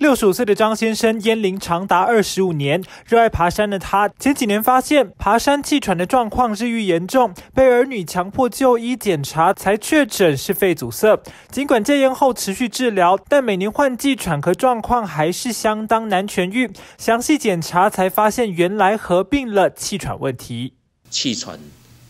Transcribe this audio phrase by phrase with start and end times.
[0.00, 11.20] 六十五岁的张先生烟龄长达二十五年，热爱爬山的他，前几年发现爬山气喘的状况日益严重，被儿女强迫就医检查，才确诊是肺阻塞。
[11.50, 16.70] 尽管戒烟后持续治疗，但每年换季喘咳状况还是相当难痊愈。
[16.96, 20.72] 详细检查才发现，原来合并了气喘问题。
[21.10, 21.60] 气喘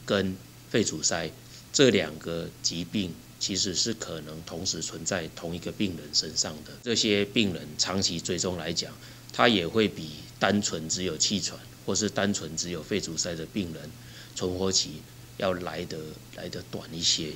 [0.06, 0.36] 跟
[0.68, 1.28] 肺阻塞
[1.72, 3.12] 这两个疾病。
[3.40, 8.92] 其实是可能同时存在同一个病人身上的这些病人，长期追踪来讲，
[9.32, 13.90] 他也会比单纯只有气喘或是单纯只有肺阻塞的病人
[14.36, 15.02] 存活期
[15.38, 15.98] 要来得
[16.36, 17.32] 来得短一些。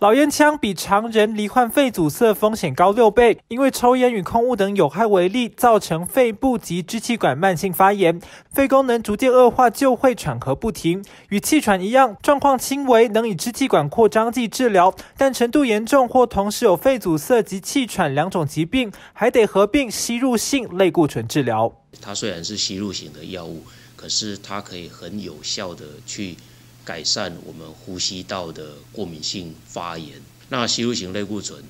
[0.00, 8.20] 老烟枪比常人罹患肺阻塞风险高六倍，因为抽烟与空污等有害微粒造成肺部及支气管慢性发炎，
[8.52, 11.04] 肺功能逐渐恶化，就会喘咳不停。
[11.28, 21.72] 与气喘一样，状况轻微能以支气管扩张剂治疗，但程度严重或同时有肺阻塞及气喘两种疾病，还得合并吸入性类固醇治疗。
[22.02, 23.62] 它虽然是吸入型的药物，
[23.94, 26.36] 可是它可以很有效的去。
[26.84, 30.20] 改善我们呼吸道的过敏性发炎。
[30.48, 31.62] 那吸入型类固醇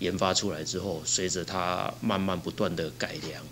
[0.00, 3.42] 研发出来之后，随着它慢慢不断的改良，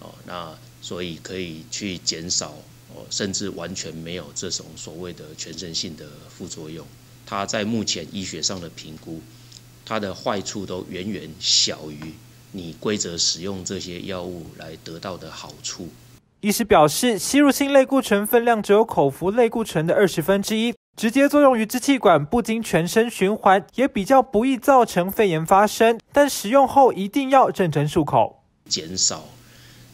[0.00, 2.50] 哦，那所以可以去减少
[2.94, 6.86] 哦，甚至完全没有这种所谓的全身性的副作用。
[7.24, 9.20] 它在目前医学上的评估，
[9.84, 12.14] 它的坏处都远远小于
[12.52, 15.88] 你规则使用这些药物来得到的好处。
[16.42, 25.98] 医师表示，吸入性类固醇分量只有口服类固醇的二十分之一，直接作用于支气管，不经全身循环，也比较不易造成肺炎发生。
[26.12, 29.24] 但使用后一定要认真漱口，减少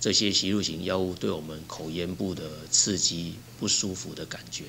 [0.00, 4.64] 这些吸入型药物对我们口咽部的刺激不舒服的感觉。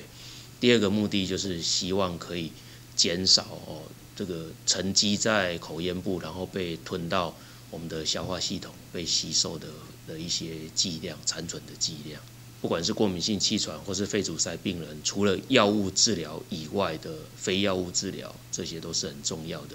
[0.60, 2.52] 第二个目的就是希望可以
[2.94, 3.82] 减少哦
[4.14, 7.34] 这个沉积在口咽部，然后被吞到。
[7.74, 9.66] 我们的消化系统被吸收的
[10.06, 12.22] 的一些剂量、残存的剂量，
[12.62, 19.74] 不管是过敏性气喘或是肺阻塞病人，除了药物治疗以外的非药物治疗，这些都是很重要的。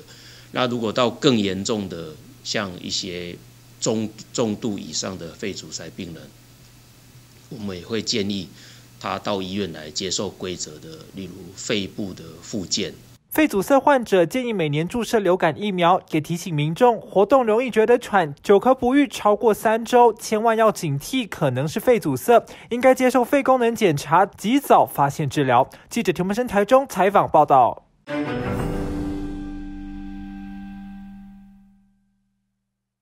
[0.54, 3.38] 那如果到更严重的，像一些
[3.82, 6.24] 中重度以上的肺阻塞病人，
[7.50, 8.48] 我们也会建议
[8.98, 12.94] 他到医院来接受规则的，例如肺部的复健。
[13.30, 25.70] 肺阻塞患者建议每年注射流感疫苗，也提醒民众活动容易觉得喘、久咳不愈超过三周，千万要警惕可能是肺阻塞，应该接受肺功能检查，及早发现治疗。
[25.88, 27.84] 记者田木生台中采访报道。